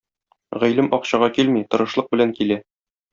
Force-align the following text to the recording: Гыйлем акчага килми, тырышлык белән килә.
Гыйлем 0.61 0.87
акчага 0.97 1.29
килми, 1.35 1.61
тырышлык 1.75 2.09
белән 2.17 2.33
килә. 2.41 2.59